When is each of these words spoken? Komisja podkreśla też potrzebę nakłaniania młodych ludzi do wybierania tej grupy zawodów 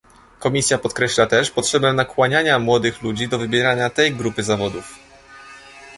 Komisja 0.39 0.77
podkreśla 0.79 1.25
też 1.25 1.51
potrzebę 1.51 1.93
nakłaniania 1.93 2.59
młodych 2.59 3.01
ludzi 3.01 3.27
do 3.27 3.37
wybierania 3.37 3.89
tej 3.89 4.11
grupy 4.11 4.43
zawodów 4.43 4.95